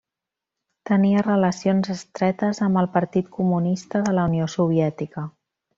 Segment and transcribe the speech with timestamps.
[0.89, 5.33] Tenia relacions estretes amb el Partit Comunista de la Unió Soviètica.